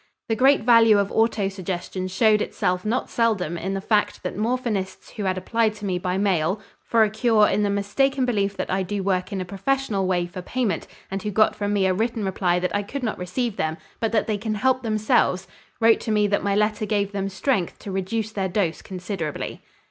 [0.29, 5.25] The great value of autosuggestion showed itself not seldom in the fact that morphinists who
[5.25, 8.81] had applied to me by mail for a cure in the mistaken belief that I
[8.81, 12.25] do work in a professional way for payment and who got from me a written
[12.25, 15.45] reply that I could not receive them, but that they can help themselves,
[15.79, 19.61] wrote to me that my letter gave them strength to reduce their dose considerably.